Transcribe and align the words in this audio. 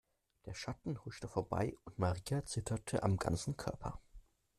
Der 0.47 0.55
Schatten 0.55 1.05
huschte 1.05 1.27
vorbei 1.27 1.77
und 1.83 1.99
Maria 1.99 2.43
zitterte 2.43 3.03
am 3.03 3.17
ganzen 3.17 3.55
Körper. 3.55 4.01